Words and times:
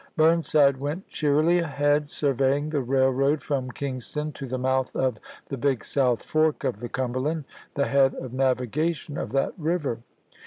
Burnside 0.17 0.77
went 0.77 1.07
cheerily 1.09 1.59
ahead, 1.59 2.09
sur 2.09 2.33
veying 2.33 2.71
the 2.71 2.81
railroad 2.81 3.39
from 3.43 3.69
Kingston 3.69 4.31
to 4.31 4.47
the 4.47 4.57
mouth 4.57 4.95
of 4.95 5.19
the 5.49 5.57
Big 5.57 5.85
South 5.85 6.23
Fork 6.25 6.63
of 6.63 6.79
the 6.79 6.89
Cumberland, 6.89 7.45
the 7.75 7.85
head 7.85 8.15
of 8.15 8.33
navigation 8.33 9.15
of 9.15 9.31
that 9.33 9.53
river. 9.59 9.99